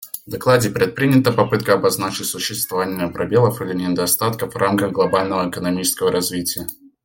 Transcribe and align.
В 0.25 0.31
докладе 0.31 0.71
предпринята 0.71 1.31
попытка 1.31 1.73
обозначить 1.75 2.25
существование 2.25 3.07
пробелов 3.07 3.61
или 3.61 3.75
недостатков 3.75 4.55
в 4.55 4.57
рамках 4.57 4.91
глобального 4.91 5.47
экономического 5.47 6.11
развития. 6.11 6.65